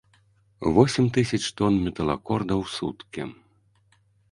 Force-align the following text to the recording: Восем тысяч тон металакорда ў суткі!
Восем 0.75 1.05
тысяч 1.17 1.41
тон 1.61 1.73
металакорда 1.87 2.53
ў 2.61 2.63
суткі! 2.79 3.21